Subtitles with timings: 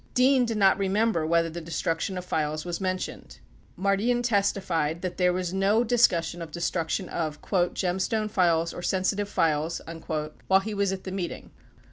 [0.13, 3.37] 84 Dean did not remem ber whether the destruction of files was mentioned.
[3.77, 9.03] 85 Mardian testified that there was no discussion of destruction of "Gemstone files or sen
[9.03, 9.79] sitive files"
[10.47, 11.51] while he was at the meeting.